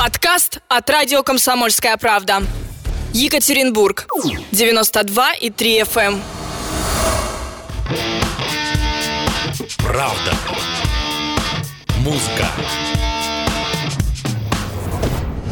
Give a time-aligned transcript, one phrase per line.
[0.00, 2.42] Подкаст от радио «Комсомольская правда».
[3.12, 4.06] Екатеринбург.
[4.50, 6.20] 92 и 3 FM.
[9.76, 10.32] Правда.
[11.98, 12.48] Музыка.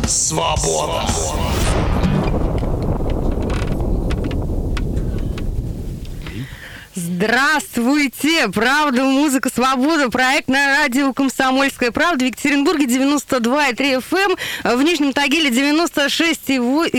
[0.06, 1.06] Свобода.
[7.20, 8.48] Здравствуйте!
[8.48, 10.08] Правда, музыка, свобода.
[10.08, 14.38] Проект на радио «Комсомольская правда» в Екатеринбурге 92,3 FM,
[14.76, 16.92] в Нижнем Тагиле 96,6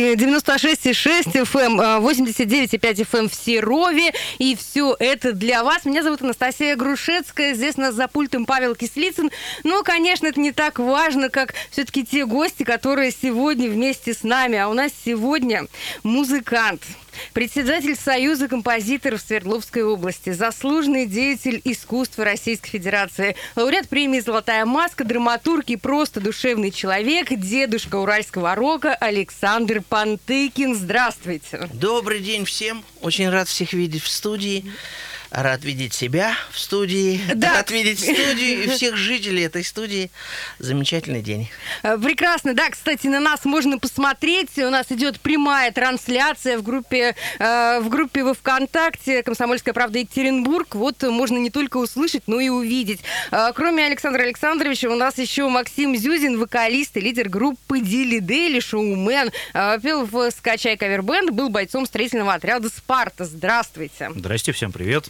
[1.31, 4.12] FM, 89,5 FM в Серове.
[4.40, 5.85] И все это для вас.
[5.85, 7.54] Меня зовут Анастасия Грушецкая.
[7.54, 9.31] Здесь нас за пультом Павел Кислицын.
[9.63, 14.57] Но, конечно, это не так важно, как все-таки те гости, которые сегодня вместе с нами.
[14.57, 15.67] А у нас сегодня
[16.04, 16.81] музыкант,
[17.33, 25.69] председатель Союза композиторов Свердловской области, заслуженный деятель искусства Российской Федерации, лауреат премии «Золотая маска», драматург
[25.69, 30.76] и просто душевный человек, дедушка уральского рока Александр Пантыкин.
[30.76, 31.70] Здравствуйте.
[31.73, 32.84] Добрый день всем.
[33.01, 34.71] Очень рад всех видеть в студии.
[35.32, 37.54] Рад видеть себя в студии, Да.
[37.54, 40.10] рад видеть студию и всех жителей этой студии.
[40.58, 41.49] Замечательный день.
[41.84, 42.55] Э, Прекрасно.
[42.55, 44.57] Да, кстати, на нас можно посмотреть.
[44.57, 50.74] У нас идет прямая трансляция в группе, э, в группе во ВКонтакте «Комсомольская правда Екатеринбург».
[50.74, 53.02] Вот можно не только услышать, но и увидеть.
[53.32, 58.60] Э, Кроме Александра Александровича, у нас еще Максим Зюзин, вокалист и лидер группы Дили Дейли,
[58.60, 59.32] шоумен.
[59.84, 63.26] Пел в «Скачай кавербенд», был бойцом строительного отряда «Спарта».
[63.26, 64.09] Здравствуйте.
[64.16, 65.09] Здрасте, всем привет.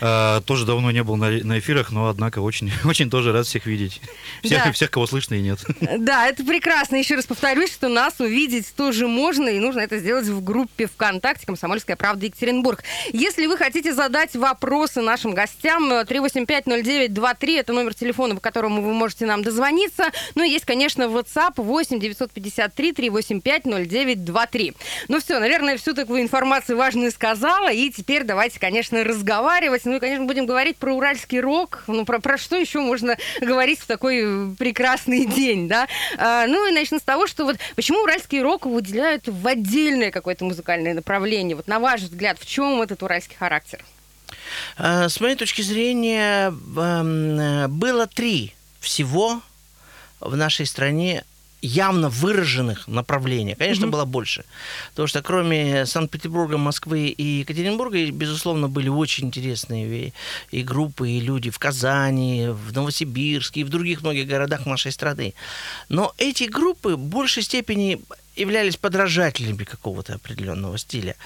[0.00, 3.66] Э, тоже давно не был на, на эфирах, но однако очень, очень тоже рад всех
[3.66, 4.00] видеть.
[4.42, 4.72] Всех, Да.
[4.72, 5.60] всех, кого слышно и нет.
[5.98, 6.96] Да, это прекрасно.
[6.96, 11.46] Еще раз повторюсь, что нас увидеть тоже можно, и нужно это сделать в группе ВКонтакте
[11.46, 12.82] «Комсомольская правда Екатеринбург».
[13.12, 18.92] Если вы хотите задать вопросы нашим гостям, э, 3850923– это номер телефона, по которому вы
[18.92, 20.10] можете нам дозвониться.
[20.34, 24.74] Ну и есть, конечно, WhatsApp 8 953 385 0923.
[25.08, 29.85] Ну все, наверное, всю такую информацию важную сказала, и теперь давайте, конечно, разговаривать.
[29.86, 31.84] Ну и, конечно, будем говорить про уральский рок.
[31.86, 35.86] Ну, про, про что еще можно говорить в такой э, прекрасный день, да?
[36.18, 40.44] А, ну и начну с того, что вот почему уральский рок выделяют в отдельное какое-то
[40.44, 41.56] музыкальное направление?
[41.56, 43.84] Вот на ваш взгляд, в чем этот уральский характер?
[44.76, 49.40] Э, С моей точки зрения, эм, э, было три всего
[50.20, 51.24] в нашей стране
[51.62, 53.56] явно выраженных направления.
[53.56, 54.44] Конечно, было больше.
[54.90, 60.12] Потому что кроме Санкт-Петербурга, Москвы и Екатеринбурга, безусловно, были очень интересные
[60.50, 65.34] и группы, и люди в Казани, в Новосибирске и в других многих городах нашей страны.
[65.88, 68.00] Но эти группы в большей степени
[68.36, 71.16] являлись подражателями какого-то определенного стиля.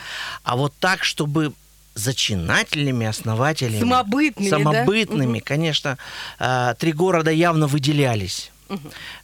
[0.45, 1.53] А вот так, чтобы
[1.95, 4.59] зачинателями, основателями, Самобытными, да?
[4.59, 5.99] самобытными, конечно,
[6.39, 8.51] э, три города явно выделялись.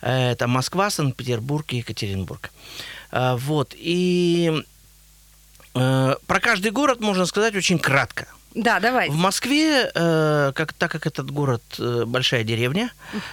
[0.03, 2.51] Э, Это Москва, Санкт-Петербург и Екатеринбург.
[3.13, 3.75] Э, Вот.
[3.77, 4.53] И
[5.75, 8.27] э, про каждый город можно сказать очень кратко.
[8.55, 9.11] Да, давай.
[9.11, 12.91] В Москве, э, как, так как этот город э, большая деревня,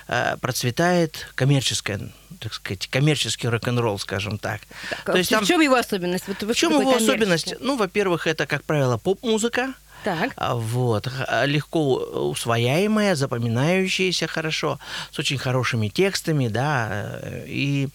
[0.10, 2.00] э, процветает коммерческая,
[2.40, 4.60] так сказать, коммерческий рок-н-ролл, скажем так.
[5.06, 6.28] То есть в там- чем его особенность?
[6.28, 7.54] Вот, в чем его особенность?
[7.62, 9.74] Ну, во-первых, это, как правило, поп-музыка.
[10.04, 10.34] Так.
[10.36, 11.96] А, Вот, х- легко
[12.32, 14.80] усвояемая, запоминающаяся хорошо,
[15.12, 16.88] с очень хорошими текстами, да,
[17.22, 17.88] э, и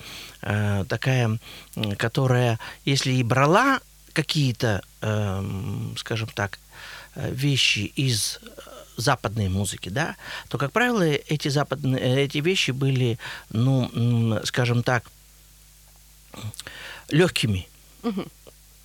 [0.43, 1.39] э, такая,
[1.99, 3.81] которая, если и брала
[4.13, 6.59] какие-то, эм, скажем так,
[7.15, 8.49] э, вещи из э,
[8.97, 10.17] западной музыки, да,
[10.49, 13.19] то, как правило, эти западные, э, эти вещи были,
[13.51, 15.05] ну, скажем так,
[17.11, 17.69] легкими,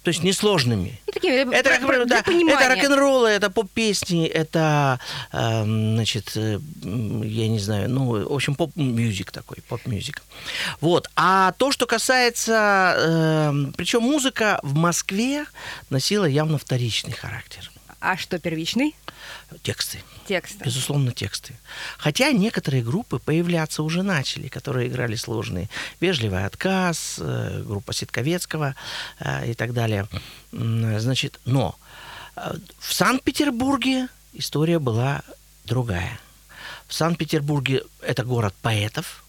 [0.04, 1.00] то есть несложными.
[1.08, 2.32] Ну, такие, Это, про- как правило, да, это
[2.76, 5.00] рок-н-ролл, это поп-песни, это,
[5.32, 10.22] эм, значит, э, я не знаю, ну, в общем, поп-мюзик такой, поп-мюзик.
[10.82, 11.10] Вот.
[11.16, 15.46] А то, что касается, причем музыка в Москве
[15.90, 17.72] носила явно вторичный характер.
[18.04, 18.96] А что первичный?
[19.62, 20.00] Тексты.
[20.28, 20.58] Текст.
[20.62, 21.54] Безусловно, тексты.
[21.98, 25.70] Хотя некоторые группы появляться уже начали, которые играли сложные.
[26.02, 28.76] «Вежливый отказ», э, группа Ситковецкого
[29.20, 30.10] э, и так далее.
[30.52, 31.78] Значит, но
[32.36, 35.22] э, в Санкт-Петербурге история была
[35.64, 36.20] другая.
[36.90, 39.23] В Санкт-Петербурге это город поэтов,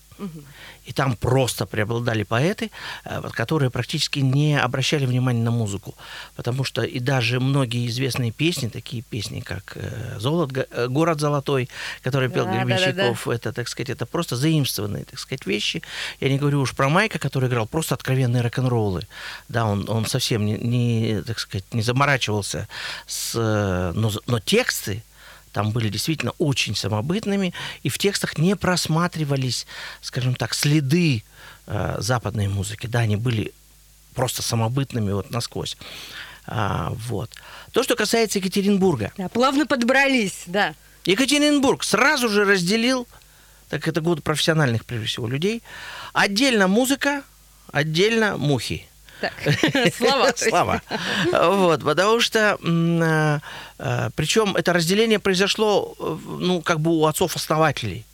[0.84, 2.70] и там просто преобладали поэты,
[3.05, 5.94] э, которые практически не обращали внимания на музыку.
[6.37, 11.69] Потому что и даже многие известные песни, такие песни, как э, «Золот, э, «Город золотой»,
[12.02, 15.82] который пел Да, да, да, Гребенщиков, это, так сказать, это просто заимствованные, так сказать, вещи.
[16.20, 19.06] Я не говорю уж про Майка, который играл просто откровенные рок-н-роллы.
[19.49, 22.69] Да, он, он совсем не, не, так сказать, не заморачивался
[23.06, 23.34] с...
[23.94, 25.02] Но, но тексты
[25.55, 27.55] там были действительно очень самобытными,
[27.85, 29.67] и в текстах не просматривались,
[30.01, 31.23] скажем так, следы
[31.67, 32.89] э, западной музыки.
[32.89, 33.55] Да, они были
[34.15, 35.77] просто самобытными вот насквозь.
[36.47, 37.31] А, вот.
[37.71, 39.12] То, что касается Екатеринбурга.
[39.17, 40.75] Да, плавно подобрались, да.
[41.05, 43.07] Екатеринбург сразу же разделил,
[43.69, 45.62] так это год профессиональных, прежде всего, людей,
[46.12, 47.23] отдельно музыка,
[47.71, 48.89] отдельно мухи.
[49.25, 50.32] Так, слова.
[50.37, 50.82] Слова.
[51.32, 52.59] Вот, потому что,
[54.17, 58.05] причем это разделение произошло, э, ну, как бы у отцов-основателей.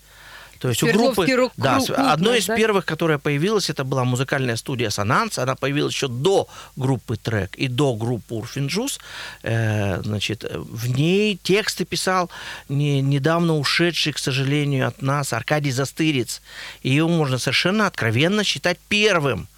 [0.60, 1.26] То есть у группы...
[1.34, 2.54] Рок- да, с- одной из да?
[2.54, 5.38] первых, которая появилась, это была музыкальная студия «Сонанс».
[5.38, 9.00] Она появилась еще до группы «Трек» и до группы «Урфинджус».
[9.42, 12.30] Э, значит, э, в ней тексты писал
[12.68, 16.42] не, недавно ушедший, к сожалению, от нас Аркадий Застырец.
[16.82, 19.48] Его можно совершенно откровенно считать первым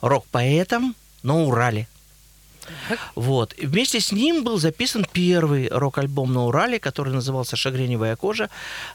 [0.00, 1.88] рок-поэтом на Урале.
[3.14, 3.54] Вот.
[3.56, 8.48] И вместе с ним был записан первый рок-альбом на Урале, который назывался «Шагреневая кожа».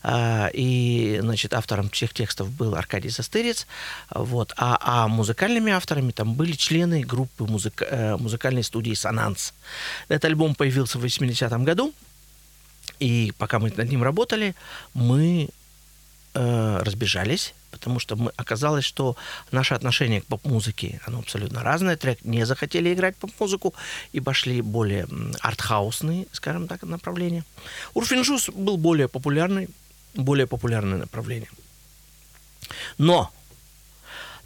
[0.03, 3.67] А, И, значит, автором всех текстов был Аркадий Застырец.
[4.09, 4.53] Вот.
[4.57, 9.53] А, а музыкальными авторами там были члены группы музыка- э, музыкальной студии «Сонанс».
[10.09, 11.93] Этот альбом появился в 80-м году.
[12.99, 14.53] И пока мы над ним работали,
[14.93, 15.49] мы
[16.33, 19.15] э, разбежались, потому что мы, оказалось, что
[19.51, 21.97] наше отношение к поп-музыке, оно абсолютно разное.
[21.97, 23.73] Трек не захотели играть поп-музыку
[24.13, 25.07] и пошли более
[25.39, 27.43] артхаусные, скажем так, направления.
[27.95, 29.67] Урфинджус был более популярный,
[30.13, 31.49] более популярное направление.
[32.99, 33.31] Но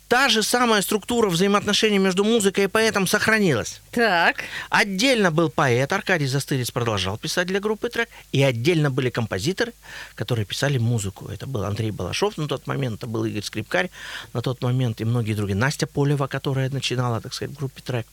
[0.07, 3.81] та же самая структура взаимоотношений между музыкой и поэтом сохранилась.
[3.91, 9.73] Так, Отдельно был поэт, Аркадий Застырец продолжал писать для группы трек, и отдельно были композиторы,
[10.15, 11.29] которые писали музыку.
[11.29, 13.89] Это был Андрей Балашов на тот момент, это был Игорь Скрипкарь
[14.33, 15.55] на тот момент, и многие другие.
[15.55, 18.07] Настя Полева, которая начинала, так сказать, в группе трек.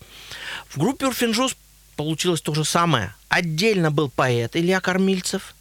[0.68, 1.56] В группе Урфинджус
[1.96, 3.14] получилось то же самое.
[3.28, 5.54] Отдельно был поэт Илья Кормильцев.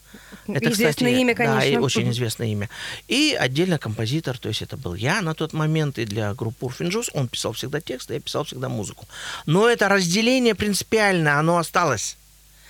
[0.47, 1.81] Известное имя, Да, и конечно.
[1.81, 2.69] очень известное имя.
[3.07, 7.09] И отдельно композитор, то есть это был я на тот момент, и для группы Урфинджус
[7.13, 9.07] он писал всегда тексты, я писал всегда музыку.
[9.45, 12.17] Но это разделение принципиально, оно осталось.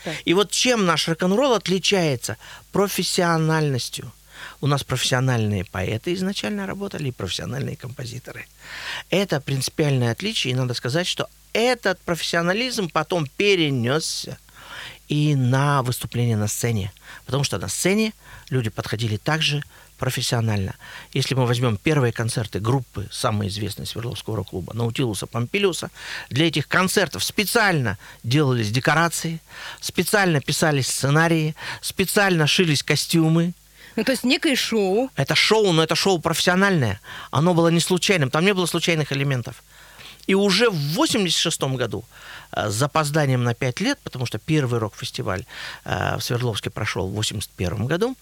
[0.03, 0.15] Так.
[0.25, 2.37] И вот чем наш рок-н-ролл отличается?
[2.71, 4.11] Профессиональностью.
[4.59, 8.45] У нас профессиональные поэты изначально работали и профессиональные композиторы.
[9.09, 14.37] Это принципиальное отличие, и надо сказать, что этот профессионализм потом перенесся
[15.11, 16.93] и на выступление на сцене.
[17.25, 18.13] Потому что на сцене
[18.49, 19.61] люди подходили также
[19.97, 20.75] профессионально.
[21.11, 25.91] Если мы возьмем первые концерты группы, самой известной Свердловского рок-клуба, Наутилуса Помпилиуса,
[26.29, 29.41] для этих концертов специально делались декорации,
[29.81, 33.53] специально писались сценарии, специально шились костюмы,
[33.97, 35.09] ну то есть некое шоу.
[35.17, 37.01] это шоу, но это шоу профессиональное.
[37.29, 39.61] Оно было не случайным, там не было случайных элементов.
[40.31, 42.03] И уже в 86 году,
[42.53, 45.43] э, с запозданием на 5 лет, потому что первый рок-фестиваль
[45.85, 48.15] э, в Свердловске прошел в 81 году,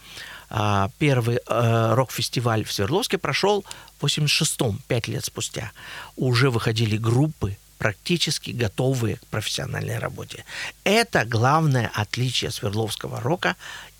[0.49, 3.63] а первый э, рок-фестиваль в Свердловске прошел
[3.99, 5.71] в 86-м, 5 лет спустя.
[6.15, 10.43] Уже выходили группы, практически готовые к профессиональной работе.
[10.83, 13.55] Это главное отличие Свердловского рока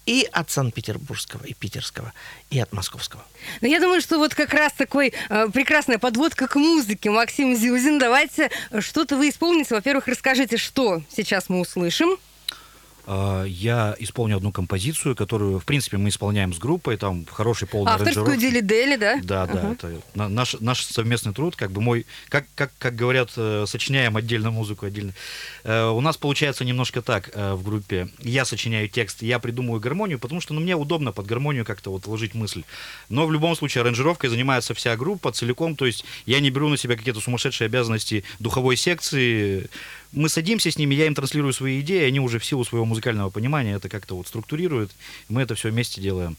[0.10, 2.14] и от Санкт-Петербургского, и питерского,
[2.50, 3.24] и от московского.
[3.62, 7.12] Но я думаю, что вот как раз такой э, прекрасная подводка к музыке.
[7.12, 9.76] Максим Зюзин, давайте э, что-то вы исполните.
[9.76, 12.18] Во-первых, расскажите, что сейчас мы услышим.
[13.12, 17.92] А, Я исполню одну композицию, которую, в принципе, мы исполняем с группой, там хороший полный
[17.94, 18.62] Авторскую аранжировки.
[18.62, 19.20] Дели-Дели, да?
[19.24, 19.72] Да, да, Ага.
[19.72, 24.16] это на- наш, наш совместный труд, как бы мой, как, как, как говорят, э, сочиняем
[24.16, 25.13] отдельно музыку, отдельно.
[25.63, 28.10] Э, У нас получается немножко так э, в группе.
[28.20, 32.06] Я сочиняю текст, я придумываю гармонию, потому что ну, мне удобно под гармонию как-то вот
[32.06, 32.63] ложить мысль.
[33.10, 36.78] Но в любом случае аранжировкой занимается вся группа целиком, то есть я не беру на
[36.78, 39.68] себя какие-то сумасшедшие обязанности духовой секции.
[40.12, 43.30] Мы садимся с ними, я им транслирую свои идеи, они уже в силу своего музыкального
[43.30, 44.92] понимания это как-то вот структурируют,
[45.30, 46.36] и мы это все вместе делаем.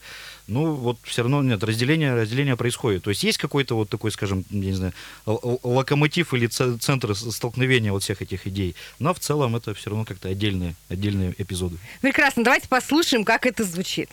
[0.48, 3.04] Ну, вот все равно нет, разделение, разделение происходит.
[3.04, 4.92] То есть есть какой-то вот такой, скажем, я не знаю,
[5.24, 8.74] локомотив или центр столкновения вот всех этих идей.
[8.98, 11.76] Но в целом это все равно как-то отдельные, отдельные эпизоды.
[12.00, 12.42] Прекрасно.
[12.42, 14.10] Давайте послушаем, как это звучит.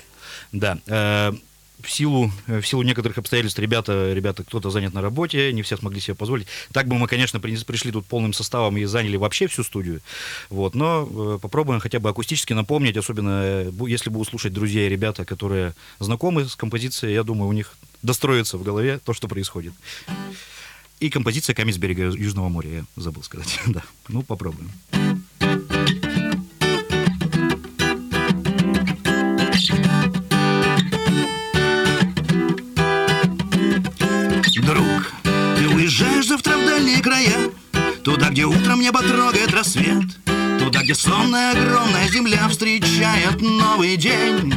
[0.52, 0.78] Да.
[1.82, 5.78] В силу, э, в силу некоторых обстоятельств ребята, ребята, кто-то занят на работе, не все
[5.78, 6.48] смогли себе позволить.
[6.72, 10.02] Так бы мы, конечно, пришли тут полным составом и заняли вообще всю студию.
[10.50, 14.90] Вот, но э, попробуем хотя бы акустически напомнить, особенно э, если будут слушать друзья и
[14.90, 19.74] ребята, которые знакомы с композицией, я думаю, у них достроится в голове то, что происходит.
[21.00, 23.60] И композиция «Камень с берега Южного моря», я забыл сказать.
[23.68, 23.84] да.
[24.08, 24.72] Ну, попробуем.
[34.68, 37.52] Друг, ты уезжаешь завтра в дальние края
[38.04, 40.04] Туда, где утром небо трогает рассвет
[40.60, 44.56] Туда, где сонная огромная земля встречает новый день.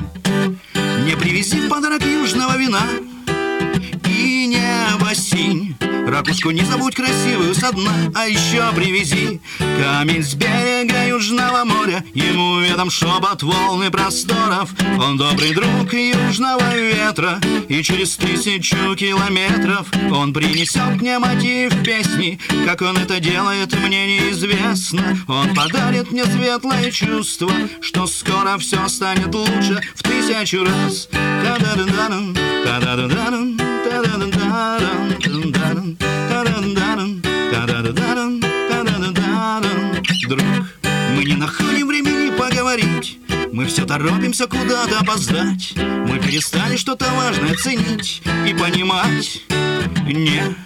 [0.75, 2.83] Не привези в подарок южного вина
[4.05, 5.77] И небо синь
[6.07, 9.41] Ракушку не забудь красивую со дна А еще привези.
[9.59, 14.71] Камень с берега Южного моря Ему ведом шепот волны просторов.
[14.99, 22.39] Он добрый друг южного ветра И через тысячу километров Он принесет мне мотив песни.
[22.67, 25.19] Как он это делает, мне неизвестно.
[25.29, 31.09] Он подарит мне светлое чувство Что скоро все станет лучше в тысячу раз.
[31.11, 35.50] Та-да-да-да-дам, та-да-да-да-дам, та-да-да-да-дам,
[40.29, 40.43] Друг,
[41.15, 43.19] мы не находим времени поговорить.
[43.53, 45.75] Мы все торопимся куда-то опоздать.
[45.77, 49.43] Мы перестали что-то важное ценить и понимать.
[50.07, 50.57] Не,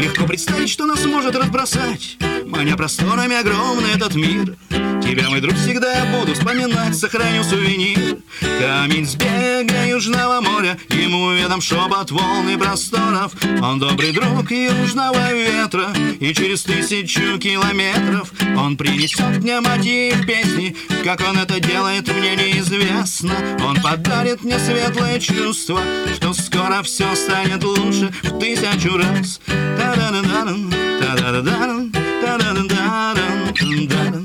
[0.00, 2.18] легко представить, что нас может разбросать.
[2.46, 4.56] Маня просторами огромный этот мир
[5.04, 8.16] Тебя, мой друг, всегда буду вспоминать Сохраню сувенир.
[8.40, 13.32] Камень с берега Южного моря Ему ведом шепот волны просторов.
[13.62, 20.74] Он добрый друг южного ветра И через тысячу километров Он принесет мне мотив песни.
[21.04, 23.34] Как он это делает, мне неизвестно.
[23.62, 25.80] Он подарит мне светлое чувство
[26.16, 29.38] Что скоро все станет лучше в тысячу раз.
[29.46, 30.70] Та-да-да-да-дам,
[31.00, 34.23] та-да-да-да-дам, та-да-да-да-дам, та-да-да.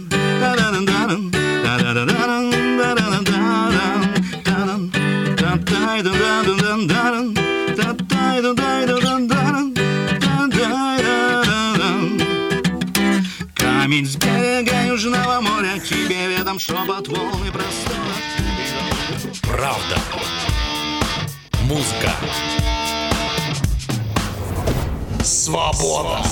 [13.56, 18.00] Камень с берега Южного моря Тебе ведом шепот волны простора
[19.42, 19.98] Правда.
[21.64, 22.12] Музыка.
[25.24, 26.24] Свобода.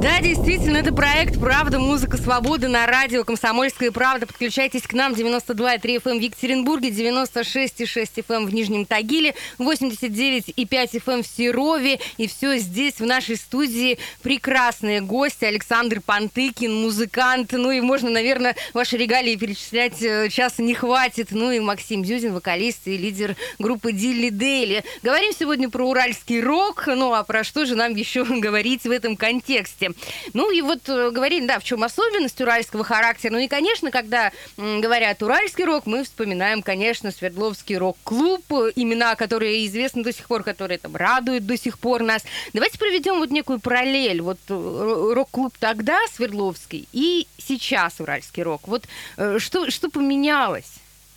[0.00, 4.28] Да, действительно, это проект «Правда, музыка, свобода» на радио «Комсомольская правда».
[4.28, 10.54] Подключайтесь к нам 92,3 FM эм в Екатеринбурге, 96,6 FM эм в Нижнем Тагиле, 89,5
[10.54, 11.98] FM эм в Серове.
[12.16, 15.44] И все здесь, в нашей студии, прекрасные гости.
[15.44, 17.50] Александр Пантыкин, музыкант.
[17.50, 21.32] Ну и можно, наверное, ваши регалии перечислять э, часа не хватит.
[21.32, 24.84] Ну и Максим Зюзин, вокалист и лидер группы Дилли Дейли.
[25.02, 26.84] Говорим сегодня про уральский рок.
[26.86, 29.87] Ну а про что же нам еще говорить в этом контексте?
[30.34, 33.32] Ну и вот э, говорили, да, в чем особенность уральского характера.
[33.32, 38.44] Ну и, конечно, когда говорят уральский рок, мы вспоминаем, конечно, Свердловский рок-клуб,
[38.76, 42.22] имена, которые известны до сих пор, которые там радуют до сих пор нас.
[42.52, 44.20] Давайте проведем вот некую параллель.
[44.22, 48.68] Вот э, рок-клуб тогда, Свердловский, и сейчас уральский рок.
[48.68, 48.84] Вот
[49.16, 50.74] э, что, что поменялось?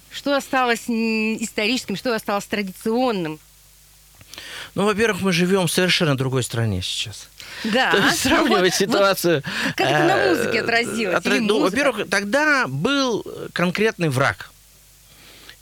[0.10, 3.40] Что осталось историческим, что осталось традиционным?
[4.76, 7.28] Ну, во-первых, мы живем в совершенно другой стране сейчас.
[7.66, 7.92] Да.
[7.92, 9.44] То есть сравнивать Вот- ситуацию...
[9.66, 11.18] вот как это на э, музыке отразилось?
[11.18, 14.51] отра- ну, во-первых, тогда был конкретный враг.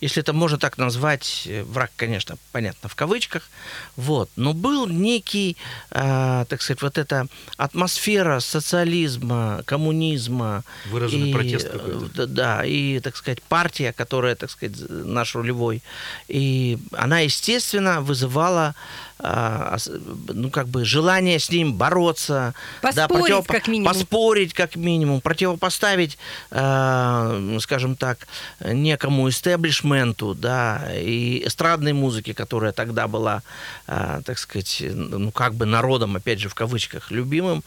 [0.02, 3.50] Если это можно так назвать, э, враг, конечно, понятно, в кавычках,
[3.98, 5.58] вот, но был некий,
[5.92, 7.28] э, так сказать, вот эта
[7.58, 10.64] атмосфера социализма, коммунизма.
[10.86, 12.10] Выраженный и, протест э, какой-то.
[12.16, 15.84] да, да, и, так сказать, партия, которая, так сказать, наш рулевой,
[16.28, 18.76] и она, естественно, вызывала
[19.22, 22.54] ну, как бы желание с ним бороться.
[22.82, 23.94] Поспорить, как минимум.
[23.94, 26.18] Поспорить, как минимум, противопоставить,
[26.52, 28.28] э, скажем так,
[28.62, 33.44] некому истеблишменту, да, и эстрадной музыке, которая тогда была,
[33.88, 37.64] э, так сказать, ну, как бы народом, опять же, в кавычках, любимым,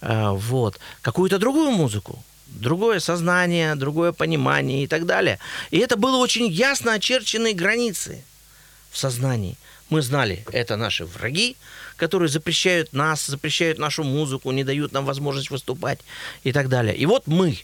[0.00, 5.38] э, вот, какую-то другую музыку, другое сознание, другое понимание и так далее.
[5.70, 8.24] И это было очень ясно очерченные границы
[8.90, 9.58] в сознании.
[9.94, 11.56] Мы знали, это наши враги,
[11.94, 16.00] которые запрещают нас, запрещают нашу музыку, не дают нам возможность выступать
[16.42, 16.96] и так далее.
[16.96, 17.56] И вот мы.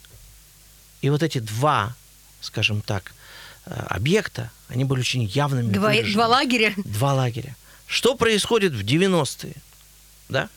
[1.02, 1.96] И вот эти два,
[2.40, 3.14] скажем так,
[3.66, 5.72] э, объекта, они были очень явными.
[5.72, 6.72] Два, два лагеря.
[6.76, 7.56] Два лагеря.
[7.86, 9.56] Что происходит в 90-е?
[10.28, 10.48] Да?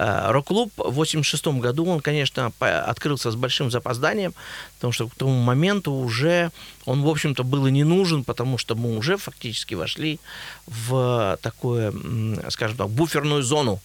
[0.00, 4.32] Э, Рок-клуб в 86 году, он, конечно, открылся с большим запозданием,
[4.76, 6.52] потому что к тому моменту уже
[6.84, 10.20] он, в общем-то, был и не нужен, потому что мы уже фактически вошли
[10.66, 13.80] в такое, м, скажем так, буферную зону,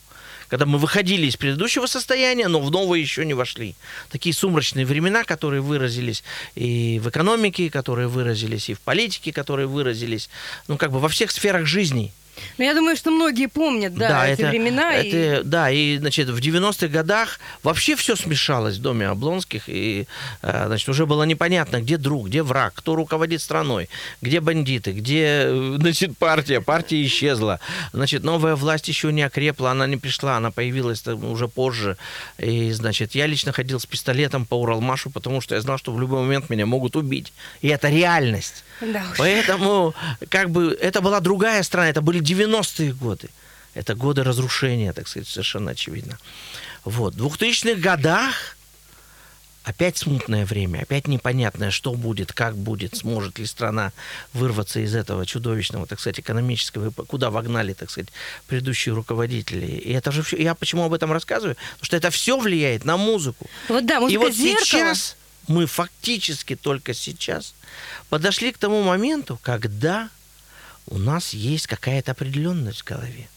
[0.50, 3.74] когда мы выходили из предыдущего состояния, но в новое еще не вошли.
[4.12, 10.30] Такие сумрачные времена, которые выразились и в экономике, которые выразились и в политике, которые выразились,
[10.68, 12.14] ну, как бы во всех сферах жизни.
[12.58, 14.98] Ну, я думаю, что многие помнят, да, эти это, времена.
[14.98, 20.08] и- это- Да, и, значит, в 90-х годах вообще все смешалось в доме Облонских, и,
[20.42, 23.90] э, значит, уже было непонятно, где друг, где враг, кто руководит страной,
[24.22, 26.62] где бандиты, где, э, значит, партия.
[26.62, 27.60] Партия исчезла.
[27.94, 31.98] Значит, новая власть еще не окрепла, она не пришла, она появилась уже позже.
[32.38, 36.00] И, значит, я лично ходил с пистолетом по Уралмашу, потому что я знал, что в
[36.00, 37.34] любой момент меня могут убить.
[37.62, 38.64] И это реальность.
[38.82, 39.18] Да уж.
[39.18, 39.94] Поэтому,
[40.30, 43.30] как бы, это была другая страна, это были 90-е годы.
[43.74, 46.18] Это годы разрушения, так сказать, совершенно очевидно.
[46.86, 47.16] Вот.
[47.16, 48.56] В 2000-х годах
[49.64, 53.92] опять смутное время, опять непонятное, что будет, как будет, сможет ли страна
[54.34, 58.10] вырваться из этого чудовищного, так сказать, экономического, куда вогнали, так сказать,
[58.48, 59.66] предыдущие руководители.
[59.66, 61.56] И это же все, я почему об этом рассказываю?
[61.56, 63.50] Потому что это все влияет на музыку.
[63.70, 64.66] Вот да, И музыка вот зеркало.
[64.66, 65.16] сейчас
[65.48, 67.56] мы фактически только сейчас
[68.10, 70.10] подошли к тому моменту, когда
[70.88, 73.28] у нас есть какая-то определенность в голове.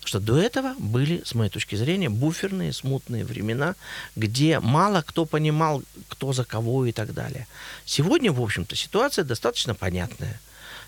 [0.00, 3.74] Потому что до этого были, с моей точки зрения, буферные, смутные времена,
[4.16, 7.46] где мало кто понимал, кто за кого и так далее.
[7.84, 10.40] Сегодня, в общем-то, ситуация достаточно понятная.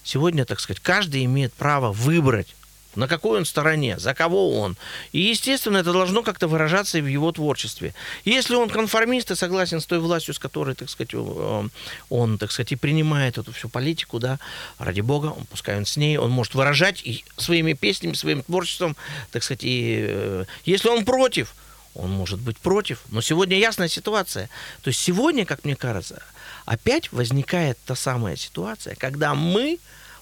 [0.05, 2.55] Сегодня, так сказать, каждый имеет право выбрать,
[2.97, 4.77] на какой он стороне, за кого он.
[5.13, 7.95] И, естественно, это должно как-то выражаться и в его творчестве.
[8.25, 11.69] Если он конформист и согласен с той властью, с которой, так сказать, э,
[12.09, 14.39] он, так сказать, и принимает эту всю политику, да,
[14.79, 18.97] ради бога, он, пускай он с ней, он может выражать и своими песнями, своим творчеством,
[19.31, 21.55] так сказать, и э, если он против,
[21.95, 23.03] он может быть против.
[23.09, 24.49] Но сегодня ясная ситуация.
[24.83, 26.23] То есть сегодня, как мне кажется,
[26.65, 29.79] опять возникает та самая ситуация, когда мы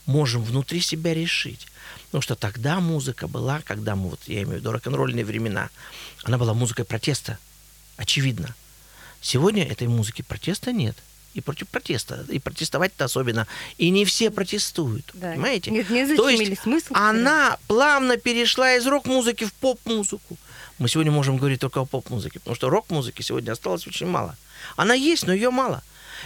[0.08, 1.68] можем внутри себя решить.
[2.06, 5.68] Потому что тогда музыка была, когда мы, вот я имею в виду рок-н-ролльные времена,
[6.24, 7.38] она была музыкой протеста,
[7.96, 8.54] очевидно.
[9.20, 10.96] Сегодня этой музыки протеста нет.
[11.34, 12.24] И против протеста.
[12.30, 13.46] И протестовать-то особенно.
[13.76, 15.10] И не все протестуют.
[15.12, 15.32] Да.
[15.32, 15.70] Понимаете?
[15.70, 16.94] Нет, не То есть смысл.
[16.94, 20.38] она плавно перешла из рок-музыки в поп-музыку.
[20.78, 24.36] Мы сегодня можем говорить только о поп-музыке, потому что рок-музыки сегодня осталось очень мало.
[24.76, 25.82] Она есть, но ее мало.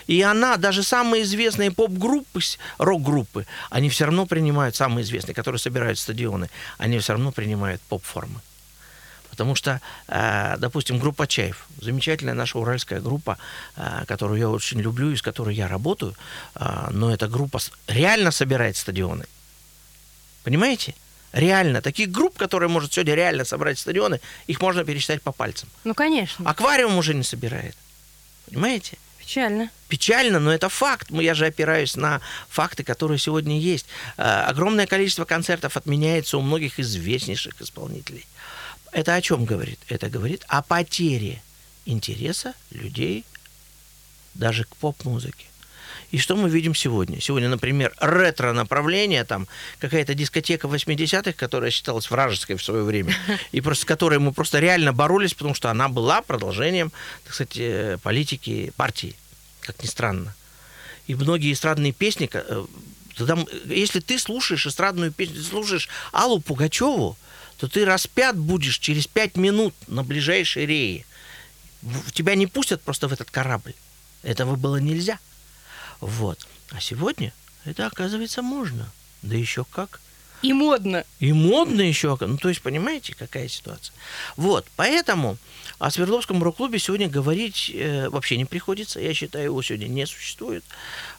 [0.07, 2.41] И она, даже самые известные поп-группы,
[2.79, 8.41] рок-группы, они все равно принимают, самые известные, которые собирают стадионы, они все равно принимают поп-формы.
[9.31, 13.39] Потому что, э, допустим, группа Чаев, замечательная наша уральская группа,
[13.77, 16.15] э, которую я очень люблю и с которой я работаю,
[16.55, 17.59] э, но эта группа
[17.89, 19.25] реально собирает стадионы.
[20.45, 20.95] Понимаете?
[21.33, 21.81] Реально.
[21.81, 25.69] Таких групп, которые может сегодня реально собрать стадионы, их можно пересчитать по пальцам.
[25.85, 26.51] Ну, конечно.
[26.51, 27.75] Аквариум уже не собирает.
[28.51, 28.99] Понимаете?
[29.33, 29.71] Печально.
[29.89, 31.07] Печально, но это факт.
[31.09, 33.87] Ну, Я же опираюсь на факты, которые сегодня есть.
[34.19, 38.27] Э, Огромное количество концертов отменяется у многих известнейших исполнителей.
[38.93, 39.79] Это о чем говорит?
[39.89, 41.41] Это говорит о потере
[41.87, 43.25] интереса людей
[44.35, 45.47] даже к поп-музыке.
[46.11, 47.19] И что мы видим сегодня?
[47.23, 53.15] Сегодня, например, ретро-направление, там какая-то дискотека 80-х, которая считалась вражеской в свое время,
[53.51, 56.93] и просто с которой мы просто реально боролись, потому что она была продолжением,
[57.25, 59.17] так сказать, э, политики партии,
[59.63, 60.35] как ни странно.
[61.07, 62.67] И многие эстрадные песни, э,
[63.17, 67.17] тогда, если ты слушаешь эстрадную песню, ты слушаешь Аллу Пугачеву,
[67.57, 71.07] то ты распят будешь через пять минут на ближайшей рее.
[72.13, 73.75] Тебя не пустят просто в этот корабль.
[74.23, 75.19] Этого было нельзя.
[76.01, 76.47] Вот.
[76.71, 77.33] А сегодня
[77.65, 78.91] это, оказывается, можно.
[79.23, 80.01] Да еще как.
[80.43, 81.05] И модно.
[81.21, 82.17] И модно еще.
[82.21, 83.95] Ну, то есть, понимаете, какая ситуация.
[84.37, 85.39] Вот, поэтому
[85.83, 89.01] о Свердловском рок-клубе сегодня говорить э, вообще не приходится.
[89.01, 90.63] Я считаю, его сегодня не существует.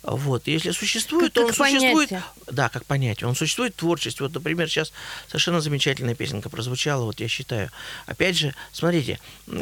[0.04, 2.10] Вот, если существует, Как- то он как существует...
[2.10, 2.24] понятие.
[2.48, 3.28] Да, как понятие.
[3.28, 4.26] Он существует в творчестве.
[4.26, 4.94] Вот, например, сейчас
[5.28, 7.72] совершенно замечательная песенка прозвучала, вот я считаю.
[8.06, 9.20] Опять же, смотрите,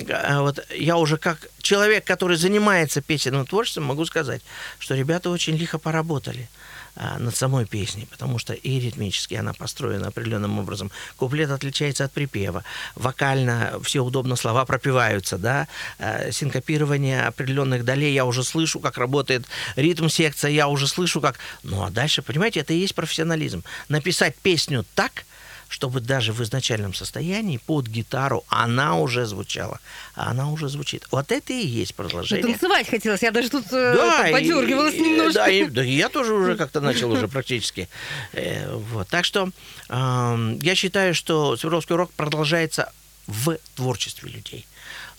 [0.10, 4.42] а, вот я уже как человек, который занимается песенным творчеством, могу сказать,
[4.80, 6.50] что ребята очень лихо поработали
[6.96, 10.92] а, над самой песней, потому что и ритмически она построена определенным образом.
[11.16, 12.66] Куплет отличается от припева.
[12.96, 15.68] Вокально все удобно слова пропиваются, да.
[16.00, 19.46] А, Синкопирование определенных долей я уже слышу, как работает
[19.78, 21.40] ритм секция, я уже слышу, как...
[21.64, 23.64] Ну, а дальше, понимаете, это и есть профессионализм.
[23.88, 25.26] Написать песню так,
[25.72, 29.80] чтобы даже в изначальном состоянии под гитару она уже звучала.
[30.16, 31.08] А она уже звучит.
[31.12, 32.46] Вот это и есть продолжение.
[32.46, 33.22] Танцевать хотелось.
[33.24, 35.34] Я даже тут э, Да, и- подергивалась и- немножко.
[35.34, 37.88] Да, и, да, я тоже уже как-то начал уже практически.
[38.34, 39.08] Э, вот.
[39.08, 39.50] Так что
[39.88, 42.92] эм, я считаю, что Свердловский рок продолжается
[43.28, 44.66] в творчестве людей,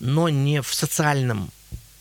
[0.00, 1.50] но не в социальном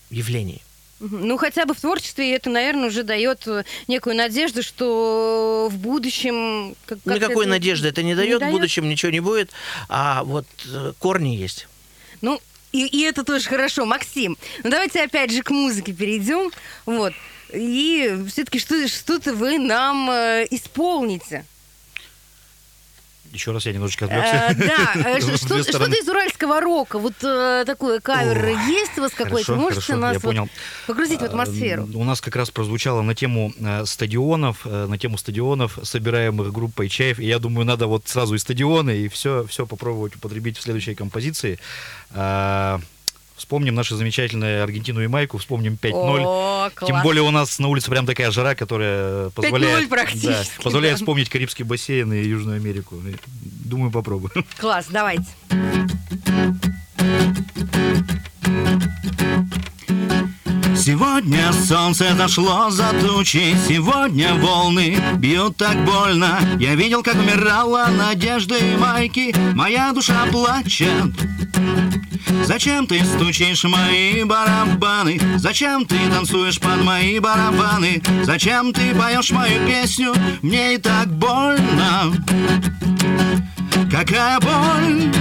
[0.10, 0.62] явлении.
[1.02, 6.76] Ну, хотя бы в творчестве это, наверное, уже дает э, некую надежду, что в будущем...
[6.86, 9.50] как- как Никакой это- надежды это не дает, в будущем ничего не будет,
[9.90, 11.68] а вот э, корни есть.
[12.22, 12.40] Ну,
[12.72, 13.86] и, и это тоже хорошо.
[13.86, 16.52] Максим, ну давайте опять же к музыке перейдем.
[16.86, 17.14] Вот.
[17.52, 21.46] И все-таки что, что-то вы нам э, исполните.
[23.32, 24.92] Еще раз я немножечко Э, отвлекся.
[24.96, 25.22] Да, э,
[25.64, 27.00] что-то из уральского рока.
[27.00, 29.56] Вот э, такой кавер есть у вас какой-то?
[29.56, 30.18] Можете нас
[30.88, 31.88] погрузить в атмосферу?
[31.94, 33.54] А, У нас как раз прозвучало на тему
[33.86, 37.20] стадионов, на тему стадионов, собираемых группой Чаев.
[37.20, 40.96] И я думаю, надо вот сразу и стадионы, и все, все попробовать употребить в следующей
[40.96, 41.60] композиции.
[43.42, 45.94] Вспомним наши замечательные Аргентину и Майку, вспомним 5-0.
[45.94, 46.88] О, класс.
[46.92, 51.66] Тем более у нас на улице прям такая жара, которая позволяет, да, позволяет вспомнить Карибский
[51.66, 53.02] бассейн и Южную Америку.
[53.66, 54.32] Думаю, попробую.
[54.60, 55.26] Класс, давайте.
[60.82, 66.40] Сегодня солнце зашло за тучи, сегодня волны бьют так больно.
[66.60, 71.14] Я видел, как умирала надежда и майки, моя душа плачет.
[72.46, 75.22] Зачем ты стучишь мои барабаны?
[75.38, 78.02] Зачем ты танцуешь под мои барабаны?
[78.24, 80.16] Зачем ты поешь мою песню?
[80.42, 82.12] Мне и так больно.
[83.92, 85.14] Какая боль?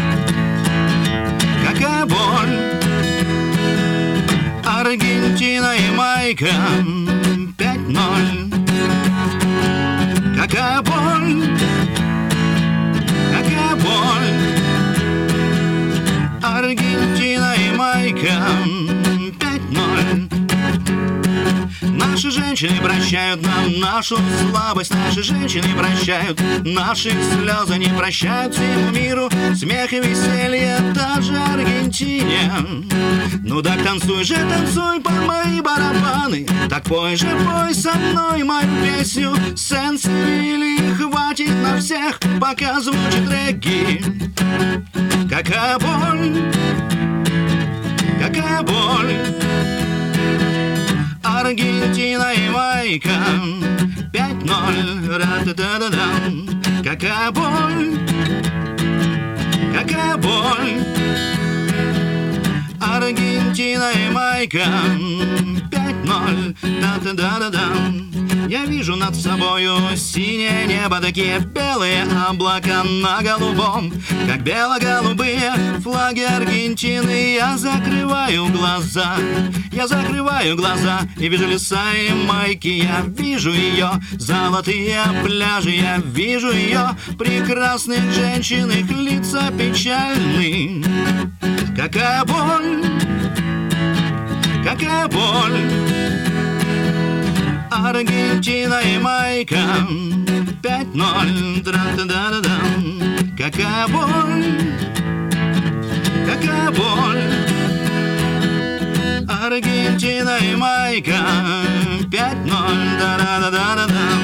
[6.30, 6.46] И Майка
[7.58, 11.59] 5-0 Какая боль
[22.50, 24.92] женщины прощают нам нашу слабость.
[24.92, 29.30] Наши женщины прощают наши слезы Не прощают всему миру.
[29.54, 32.52] Смех и веселье Даже Аргентине.
[33.44, 36.46] Ну так танцуй же, танцуй под мои барабаны.
[36.68, 39.32] Так пой же, пой со мной мою песню.
[39.54, 44.02] Сенсибили хватит на всех Пока звучит регги.
[45.30, 46.52] Какая боль
[48.18, 49.14] Какая боль
[51.40, 53.16] Аргентина и Майка
[54.12, 56.46] 5-0 ра-та-да-да-дам.
[56.84, 57.98] Какая боль
[59.72, 60.84] Какая боль
[62.78, 64.66] Аргентина и Майка
[65.70, 68.29] 5-0 да-да-да-да-дам.
[68.50, 73.92] Я вижу над собою синее небо Такие белые облака на голубом
[74.26, 77.34] Как бело-голубые флаги Аргентины.
[77.34, 79.14] Я закрываю глаза
[79.70, 82.66] Я закрываю глаза И вижу леса и майки.
[82.66, 90.82] Я вижу ее золотые пляжи Я вижу ее прекрасных женщин Их лица печальны.
[91.76, 92.84] Какая боль
[94.64, 96.29] Какая боль
[97.82, 99.56] Аргентина и Майка
[100.62, 102.82] 5-0 Тра-та-да-да-дам.
[103.38, 104.44] Какая боль
[106.26, 107.22] Какая боль
[109.26, 111.20] Аргентина и Майка
[112.02, 112.10] 5-0
[113.00, 114.20] Да-да-да-да-да-дам.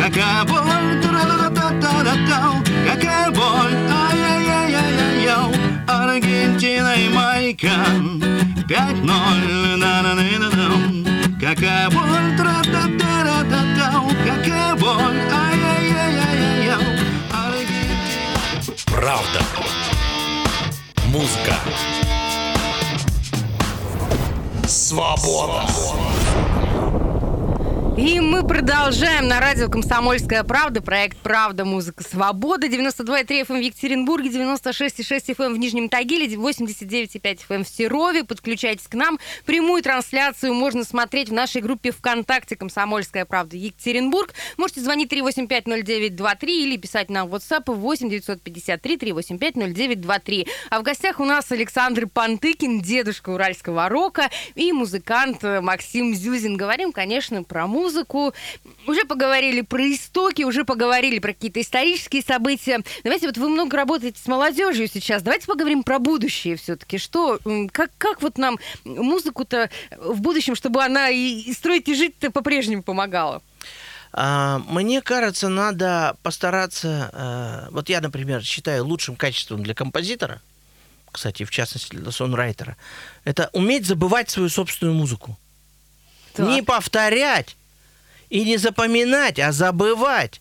[0.00, 2.62] Какая боль Тра-та-та-та-та-та.
[2.88, 5.52] Какая боль Ай-яй-яй-яй-яй
[5.88, 7.74] Аргентина и Майка
[8.68, 11.13] 5-0 Да-да-да-да-дам.
[11.44, 14.02] Какая боль Тра-та-та-та-та-та.
[14.24, 16.78] Какая боль Ай-яй-яй-яй-яй
[18.86, 19.40] Правда.
[21.12, 21.54] Музыка.
[24.66, 25.66] Свобода.
[27.96, 30.82] И мы продолжаем на радио «Комсомольская правда».
[30.82, 31.64] Проект «Правда.
[31.64, 32.02] Музыка.
[32.02, 32.66] Свобода».
[32.66, 38.24] 92,3 FM в Екатеринбурге, 96,6 FM в Нижнем Тагиле, 89,5 FM в Серове.
[38.24, 39.20] Подключайтесь к нам.
[39.46, 43.56] Прямую трансляцию можно смотреть в нашей группе ВКонтакте «Комсомольская правда.
[43.56, 44.34] Екатеринбург».
[44.56, 50.48] Можете звонить 3850923 или писать нам в WhatsApp 8 953 385 0923.
[50.70, 56.56] А в гостях у нас Александр Пантыкин, дедушка уральского рока, и музыкант Максим Зюзин.
[56.56, 57.83] Говорим, конечно, про музыку.
[58.86, 62.80] Уже поговорили про истоки, уже поговорили про какие-то исторические события.
[63.02, 65.22] Давайте, вот вы много работаете с молодежью сейчас.
[65.22, 66.98] Давайте поговорим про будущее все-таки.
[66.98, 67.38] Что,
[67.72, 72.82] как, как вот нам музыку-то в будущем, чтобы она и, и строить, и жить-то по-прежнему
[72.82, 73.42] помогала?
[74.12, 77.10] А, Мне кажется, надо постараться...
[77.12, 80.40] э, Вот я, например, считаю лучшим качеством для композитора,
[81.10, 82.76] кстати, в частности для сонрайтера,
[83.24, 85.36] это уметь забывать свою собственную музыку.
[86.34, 86.48] Так.
[86.48, 87.56] Не повторять
[88.34, 90.40] и не запоминать, а забывать.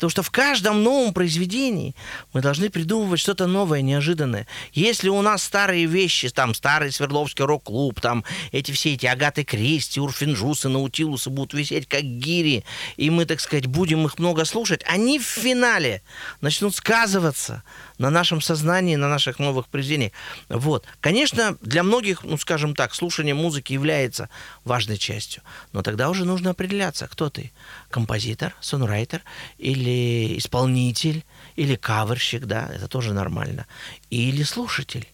[0.00, 1.94] Потому что в каждом новом произведении
[2.32, 4.46] мы должны придумывать что-то новое, неожиданное.
[4.72, 10.00] Если у нас старые вещи, там старый Свердловский рок-клуб, там эти все эти Агаты Кристи,
[10.00, 12.64] Урфинджусы, Наутилусы будут висеть как гири,
[12.96, 16.00] и мы, так сказать, будем их много слушать, они в финале
[16.40, 17.62] начнут сказываться
[17.98, 20.12] на нашем сознании, на наших новых произведениях.
[20.48, 20.86] Вот.
[21.02, 24.30] Конечно, для многих, ну, скажем так, слушание музыки является
[24.64, 25.42] важной частью,
[25.74, 27.52] но тогда уже нужно определяться, кто ты.
[27.90, 29.22] Композитор, сонрайтер
[29.58, 31.24] или исполнитель,
[31.56, 33.66] или каверщик, да, это тоже нормально,
[34.10, 35.08] или слушатель.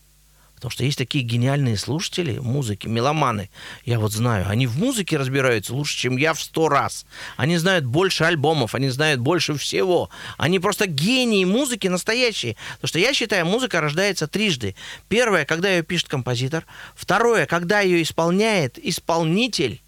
[0.57, 3.51] Потому что есть такие гениальные слушатели музыки, меломаны.
[3.85, 7.05] Я вот знаю, они в музыке разбираются лучше, чем я в сто раз.
[7.37, 10.09] Они знают больше альбомов, они знают больше всего.
[10.39, 12.57] Они просто гении музыки настоящие.
[12.77, 14.75] Потому что я считаю, музыка рождается трижды.
[15.09, 16.65] Первое, когда ее пишет композитор.
[16.95, 19.83] Второе, когда ее исполняет исполнитель.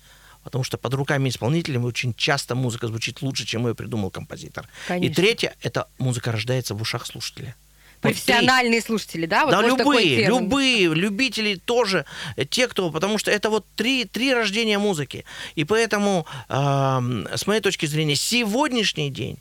[0.48, 4.66] Потому что под руками исполнителя очень часто музыка звучит лучше, чем ее придумал композитор.
[4.86, 5.12] Конечно.
[5.12, 7.54] И третье, это музыка рождается в ушах слушателя.
[8.00, 9.44] Вот Профессиональные слушатели, да?
[9.44, 12.06] Вот да, любые, любые, любители тоже,
[12.36, 15.24] э, те, кто, потому что это вот три, три рождения музыки.
[15.56, 19.38] И поэтому, эм, с моей точки зрения, сегодняшний день,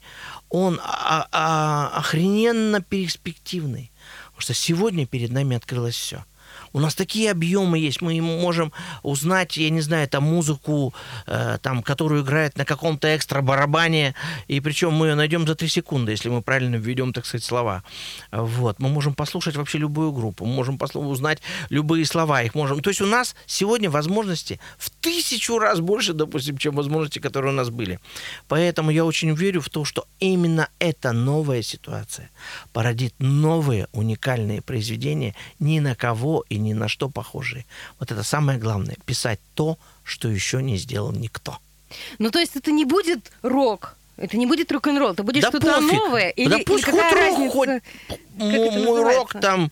[0.50, 3.92] он а- а- охрененно перспективный.
[4.26, 6.26] Потому что сегодня перед нами открылось все.
[6.74, 8.72] У нас такие объемы есть, мы можем
[9.04, 10.94] узнать, я не знаю, там музыку,
[11.26, 14.16] э, там, которую играет на каком-то экстра барабане,
[14.48, 17.84] и причем мы ее найдем за три секунды, если мы правильно введем, так сказать, слова.
[18.32, 18.80] Вот.
[18.80, 22.82] Мы можем послушать вообще любую группу, мы можем послу- узнать любые слова, их можем.
[22.82, 27.56] То есть у нас сегодня возможности в тысячу раз больше, допустим, чем возможности, которые у
[27.56, 28.00] нас были.
[28.48, 32.30] Поэтому я очень верю в то, что именно эта новая ситуация
[32.74, 37.66] породит новые уникальные произведения, ни на кого и ни на что похожие.
[38.00, 38.98] Вот это самое главное.
[39.06, 41.58] Писать то, что еще не сделал никто.
[42.20, 45.76] Ну, то есть это не будет рок, это не будет рок-н-ролл, это будет Да что-то
[45.76, 45.92] пофиг.
[45.94, 46.30] новое?
[46.30, 47.54] Или, Да или пусть какая хоть разница?
[47.54, 47.70] хоть
[48.40, 49.72] мой рок там,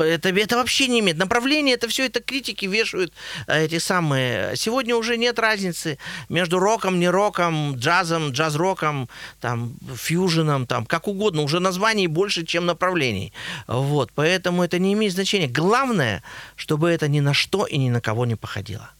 [0.00, 1.18] это, это вообще не имеет.
[1.18, 3.12] Направление, это все это критики вешают
[3.46, 4.56] э, эти самые.
[4.56, 9.08] Сегодня уже нет разницы между роком, не роком, джазом, джаз-роком,
[9.40, 11.42] там, фьюженом, там, как угодно.
[11.42, 13.32] Уже названий больше, чем направлений.
[13.66, 15.48] Вот, поэтому это не имеет значения.
[15.48, 16.22] Главное,
[16.56, 18.90] чтобы это ни на что и ни на кого не походило.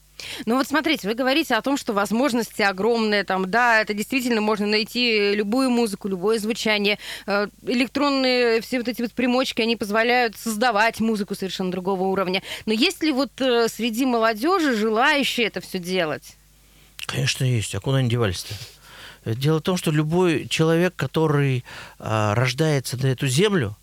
[0.46, 4.66] Ну вот смотрите, вы говорите о том, что возможности огромные, там, да, это действительно можно
[4.66, 6.98] найти любую музыку, любое звучание.
[7.26, 12.42] Э, Электронные все вот эти вот примочки, они позволяют создавать музыку совершенно другого уровня.
[12.66, 16.36] Но есть ли вот э, среди молодежи желающие это все делать?
[17.06, 17.74] Конечно, есть.
[17.74, 18.54] А куда они девались-то?
[19.34, 21.64] Дело в том, что любой человек, который
[21.98, 23.76] а, рождается на эту землю,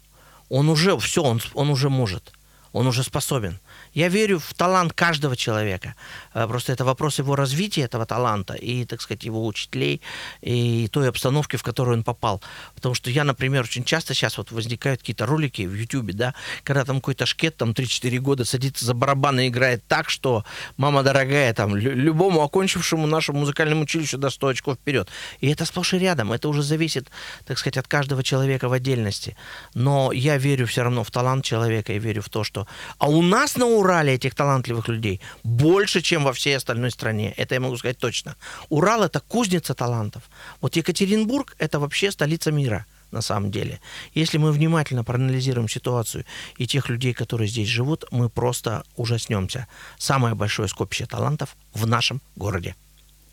[0.50, 2.34] он уже все, он, он уже может,
[2.72, 3.60] он уже способен.
[3.96, 5.96] Я верю в талант каждого человека.
[6.34, 10.02] А, Просто это вопрос его развития, этого таланта, и, так сказать, его учителей,
[10.42, 12.42] и той обстановки, в которую он попал.
[12.76, 16.84] Потому что я, например, очень часто сейчас вот возникают какие-то ролики в Ютубе, да, когда
[16.84, 20.44] там какой-то шкет, там 3-4 года садится за барабан и играет так, что,
[20.76, 25.08] мама дорогая, там, лю- любому окончившему наше музыкальное училище до 100 очков вперед.
[25.40, 26.34] И это сплошь и рядом.
[26.34, 27.10] Это уже зависит,
[27.46, 29.38] так сказать, от каждого человека в отдельности.
[29.74, 32.68] Но я верю все равно в талант человека и верю в то, что...
[32.98, 37.34] А у нас на Урале этих талантливых людей больше, чем во всей остальной стране.
[37.38, 38.36] Это я могу сказать точно.
[38.70, 40.24] Урал– это кузница талантов.
[40.62, 43.80] Вот Екатеринбург– это вообще столица мира на самом деле.
[44.16, 46.26] Если мы внимательно проанализируем ситуацию
[46.58, 49.68] и тех людей, которые здесь живут, мы просто ужаснемся.
[50.00, 52.76] Самое большое скопище талантов в нашем городе.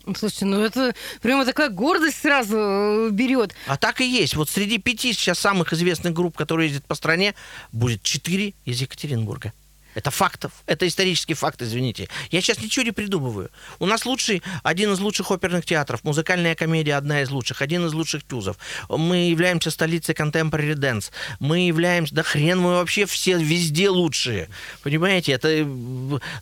[0.05, 3.55] Слушайте, ну это прямо такая гордость сразу э, берет.
[3.67, 4.35] А так и есть.
[4.35, 7.33] Вот среди пяти сейчас самых известных групп, которые ездят по стране,
[7.71, 9.51] будет четыре из Екатеринбурга.
[9.95, 10.51] Это фактов.
[10.65, 12.09] Это исторический факт, извините.
[12.31, 13.49] Я сейчас ничего не придумываю.
[13.79, 17.93] У нас лучший, один из лучших оперных театров, музыкальная комедия одна из лучших, один из
[17.93, 18.57] лучших тюзов.
[18.89, 21.11] Мы являемся столицей contemporary dance.
[21.39, 24.49] Мы являемся, да хрен мы вообще все везде лучшие.
[24.81, 25.65] Понимаете, это э,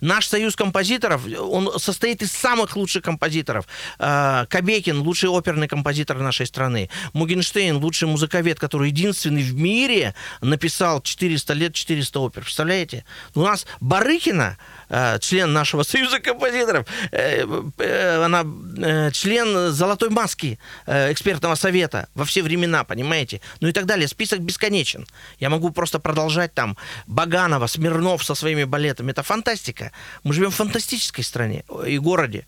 [0.01, 3.67] наш союз композиторов, он состоит из самых лучших композиторов.
[3.99, 6.89] А, Кобекин, лучший оперный композитор нашей страны.
[7.13, 12.43] Мугенштейн, лучший музыковед, который единственный в мире написал 400 лет 400 опер.
[12.43, 13.05] Представляете?
[13.41, 14.57] У нас Барыкина,
[14.89, 17.43] э, член нашего союза композиторов, э,
[17.79, 18.43] э, она
[19.11, 23.41] член Золотой маски экспертного совета во все времена, понимаете?
[23.59, 24.07] Ну и так далее.
[24.07, 25.07] Список бесконечен.
[25.39, 26.77] Я могу просто продолжать там
[27.07, 29.11] Баганова, Смирнов со своими балетами.
[29.11, 29.91] Это фантастика.
[30.23, 32.45] Мы живем в фантастической стране и городе.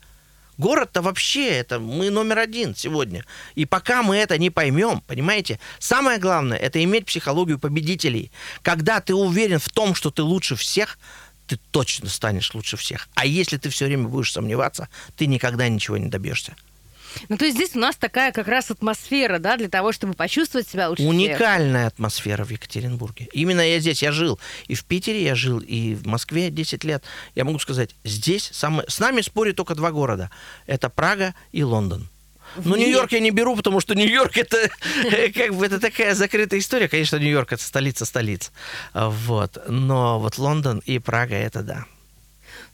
[0.58, 3.24] Город-то вообще, это мы номер один сегодня.
[3.54, 8.30] И пока мы это не поймем, понимаете, самое главное, это иметь психологию победителей.
[8.62, 10.98] Когда ты уверен в том, что ты лучше всех,
[11.46, 13.08] ты точно станешь лучше всех.
[13.14, 16.54] А если ты все время будешь сомневаться, ты никогда ничего не добьешься.
[17.28, 20.68] Ну, то есть здесь у нас такая как раз атмосфера, да, для того, чтобы почувствовать
[20.68, 21.10] себя лучше всех.
[21.10, 23.28] Уникальная атмосфера в Екатеринбурге.
[23.32, 27.04] Именно я здесь, я жил и в Питере, я жил и в Москве 10 лет.
[27.34, 28.88] Я могу сказать, здесь самое...
[28.88, 30.30] с нами спорят только два города.
[30.66, 32.08] Это Прага и Лондон.
[32.56, 34.70] Но Нью-Йорк я не беру, потому что Нью-Йорк это
[35.04, 36.88] э, как бы это такая закрытая история.
[36.88, 38.52] Конечно, Нью-Йорк это столица столиц.
[38.92, 39.58] Вот.
[39.68, 41.84] Но вот Лондон и Прага это да.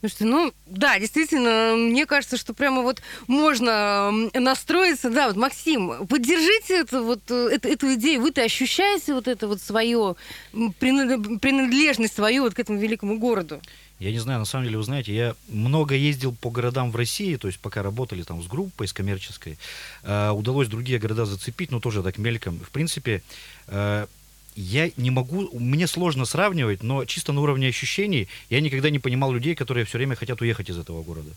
[0.01, 5.11] Слушайте, ну, да, действительно, мне кажется, что прямо вот можно настроиться.
[5.11, 8.21] Да, вот, Максим, поддержите это, вот, э, эту, эту идею.
[8.21, 10.15] Вы-то ощущаете вот это вот свое,
[10.51, 13.61] принадлежность свою вот к этому великому городу?
[13.99, 17.35] Я не знаю, на самом деле, вы знаете, я много ездил по городам в России,
[17.35, 19.59] то есть пока работали там с группой, с коммерческой,
[20.01, 22.57] э, удалось другие города зацепить, но тоже так мельком.
[22.57, 23.21] В принципе,
[23.67, 24.07] э,
[24.55, 29.31] я не могу, мне сложно сравнивать, но чисто на уровне ощущений я никогда не понимал
[29.31, 31.31] людей, которые все время хотят уехать из этого города.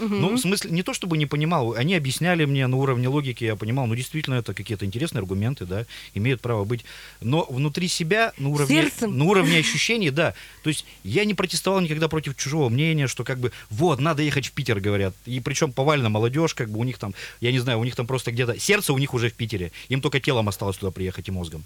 [0.00, 3.56] Ну, в смысле, не то чтобы не понимал, они объясняли мне на уровне логики, я
[3.56, 6.84] понимал, ну, действительно, это какие-то интересные аргументы, да, имеют право быть.
[7.20, 9.16] Но внутри себя, на уровне, Сердцем.
[9.16, 10.34] на уровне ощущений, да.
[10.62, 14.46] То есть я не протестовал никогда против чужого мнения, что как бы, вот, надо ехать
[14.46, 15.14] в Питер, говорят.
[15.26, 18.06] И причем повально молодежь, как бы у них там, я не знаю, у них там
[18.06, 21.30] просто где-то, сердце у них уже в Питере, им только телом осталось туда приехать и
[21.30, 21.64] мозгом.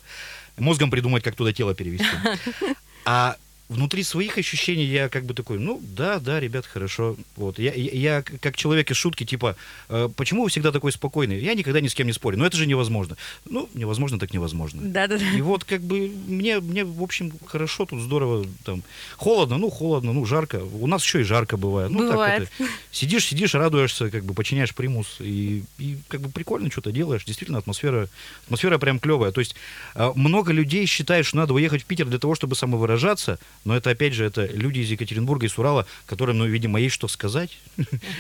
[0.58, 2.06] Мозгом придумать, как туда тело перевести.
[3.04, 3.36] А
[3.72, 7.16] внутри своих ощущений я как бы такой, ну да, да, ребят, хорошо.
[7.36, 7.58] Вот.
[7.58, 9.56] Я, я, я как человек из шутки, типа,
[9.88, 11.38] «Э, почему вы всегда такой спокойный?
[11.40, 12.38] Я никогда ни с кем не спорю.
[12.38, 13.16] Но это же невозможно.
[13.48, 14.82] Ну, невозможно, так невозможно.
[14.82, 15.24] Да-да-да.
[15.36, 18.82] И вот как бы мне, мне, в общем, хорошо, тут здорово, там,
[19.16, 20.62] холодно, ну, холодно, ну, жарко.
[20.62, 21.90] У нас еще и жарко бывает.
[21.90, 22.48] Ну, Бывает.
[22.58, 26.92] так это, сидишь, сидишь, радуешься, как бы подчиняешь примус, и, и как бы прикольно что-то
[26.92, 27.24] делаешь.
[27.24, 28.08] Действительно, атмосфера,
[28.46, 29.32] атмосфера прям клевая.
[29.32, 29.54] То есть
[29.94, 33.90] э, много людей считают, что надо уехать в Питер для того, чтобы самовыражаться, но это,
[33.90, 37.50] опять же, это люди из Екатеринбурга и Сурала, которым, ну, видимо, есть что сказать.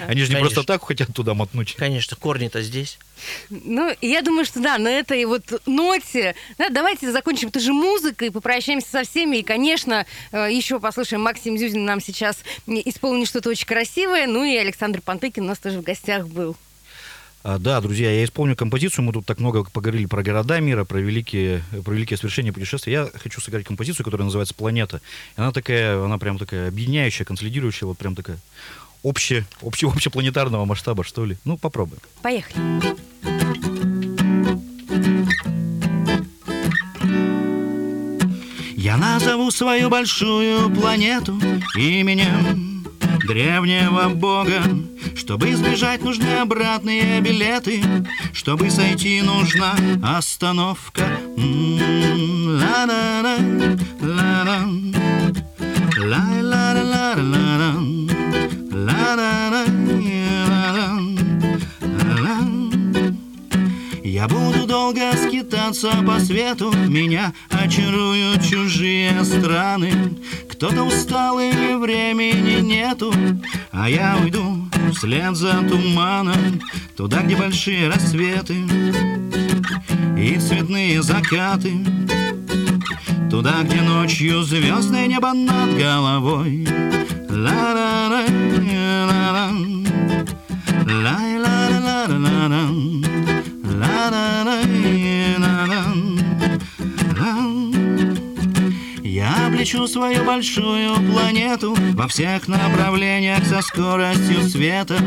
[0.06, 0.40] Они же не Конечно.
[0.40, 1.74] просто так хотят туда мотнуть.
[1.74, 2.98] Конечно, корни-то здесь.
[3.50, 8.88] Ну, я думаю, что да, на этой вот ноте, да, давайте закончим тоже музыкой, попрощаемся
[8.88, 14.26] со всеми, и, конечно, э, еще послушаем Максим Зюзин нам сейчас исполнит что-то очень красивое,
[14.26, 16.56] ну и Александр Пантыкин у нас тоже в гостях был.
[17.44, 19.04] А, да, друзья, я исполню композицию.
[19.04, 22.92] Мы тут так много поговорили про города мира, про великие, про великие свершения путешествия.
[22.92, 25.00] Я хочу сыграть композицию, которая называется «Планета».
[25.34, 28.38] Она такая, она прям такая объединяющая, консолидирующая, вот прям такая
[29.02, 31.36] обще, обще, общепланетарного масштаба, что ли.
[31.44, 32.00] Ну, попробуем.
[32.22, 32.56] Поехали.
[38.76, 41.40] Я назову свою большую планету
[41.76, 42.71] именем
[43.26, 44.62] древнего бога.
[45.16, 47.82] Чтобы избежать, нужны обратные билеты.
[48.32, 51.02] Чтобы сойти, нужна остановка.
[52.52, 53.36] Ла-ла-ла,
[54.00, 54.66] ла-ла.
[55.98, 57.74] Ла-ла-ла-ла-ла-ла.
[58.72, 59.64] Ла-ла-ла,
[60.48, 60.86] ла-ла.
[61.80, 62.38] Ла-ла.
[64.02, 69.92] Я буду долго скитаться по свету, меня очаруют чужие страны.
[70.62, 73.12] Кто-то устал или времени нету,
[73.72, 76.60] а я уйду вслед за туманом,
[76.96, 78.54] туда, где большие рассветы
[80.16, 81.72] и цветные закаты.
[83.28, 86.64] Туда, где ночью звездное небо над головой.
[87.28, 88.22] Ла-ла-ла,
[89.08, 89.50] ла-ла.
[90.86, 92.72] Ла-ла-ла-ла-ла-ла.
[94.12, 94.41] Я
[99.62, 104.98] облечу свою большую планету Во всех направлениях со скоростью света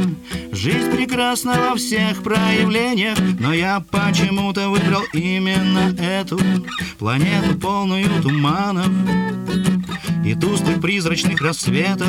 [0.53, 6.39] Жизнь прекрасна во всех проявлениях Но я почему-то выбрал именно эту
[6.97, 8.87] Планету полную туманов
[10.25, 12.07] И тусклых призрачных рассветов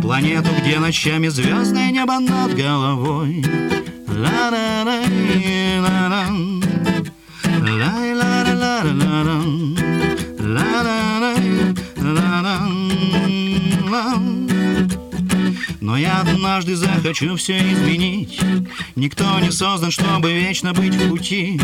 [0.00, 3.44] Планету, где ночами звездное небо над головой
[4.06, 5.00] Ла-ла-ла, ла-ла.
[5.80, 6.49] Ла-ла-ла-ла-ла-ла.
[15.90, 18.40] Но я однажды захочу все изменить.
[18.94, 21.60] Никто не создан, чтобы вечно быть в пути.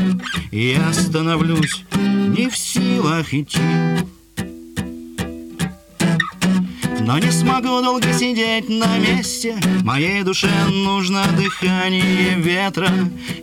[0.50, 3.60] И я остановлюсь не в силах идти
[7.06, 9.56] но не смогу долго сидеть на месте.
[9.84, 12.90] Моей душе нужно дыхание ветра.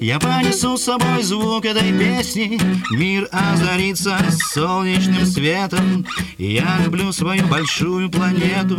[0.01, 2.59] Я понесу с собой звук этой песни.
[2.91, 4.17] Мир озарится
[4.53, 6.05] солнечным светом.
[6.37, 8.77] Я люблю свою большую планету.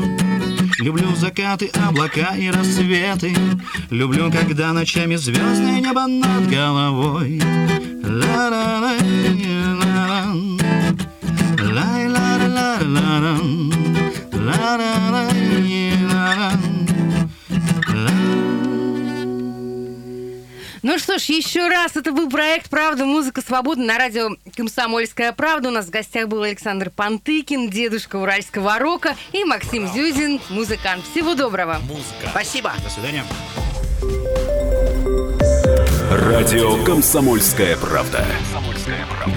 [0.79, 3.35] Люблю закаты, облака и рассветы.
[3.89, 7.41] Люблю, когда ночами звездное небо над головой.
[8.05, 8.93] Ла-ла-ла,
[20.85, 25.69] Ну что ж, еще раз, это был проект «Правда, музыка, свобода» на радио «Комсомольская правда».
[25.69, 31.03] У нас в гостях был Александр Пантыкин, дедушка уральского рока, и Максим Зюзин, музыкант.
[31.11, 31.79] Всего доброго.
[31.89, 32.29] Музыка.
[32.29, 32.75] Спасибо.
[32.85, 33.25] До свидания.
[36.11, 38.27] Радио «Комсомольская правда».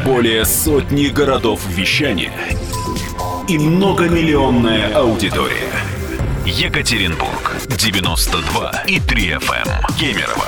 [0.04, 2.34] Более сотни городов вещания
[3.48, 5.72] и многомиллионная аудитория.
[6.46, 9.98] Екатеринбург 92 и 3 FM.
[9.98, 10.48] Кемерово